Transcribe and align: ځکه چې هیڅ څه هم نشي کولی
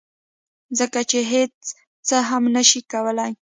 ځکه 0.79 0.99
چې 1.09 1.19
هیڅ 1.33 1.55
څه 2.07 2.17
هم 2.29 2.43
نشي 2.55 2.81
کولی 2.91 3.27